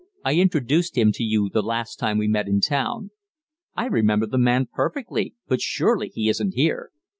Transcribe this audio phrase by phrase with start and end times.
[0.25, 3.11] I introduced him to you the last time we met in town."
[3.75, 6.89] "I remember the man perfectly, but surely he isn't here."